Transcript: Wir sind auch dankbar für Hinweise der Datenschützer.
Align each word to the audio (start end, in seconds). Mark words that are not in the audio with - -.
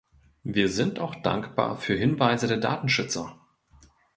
Wir 0.43 0.67
sind 0.67 0.97
auch 0.97 1.13
dankbar 1.13 1.77
für 1.77 1.93
Hinweise 1.93 2.47
der 2.47 2.57
Datenschützer. 2.57 3.39